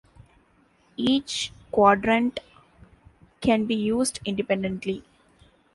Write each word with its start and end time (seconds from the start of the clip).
Each 0.97 1.51
quadrant 1.71 2.39
can 3.39 3.67
be 3.67 3.75
used 3.75 4.19
independently. 4.25 5.03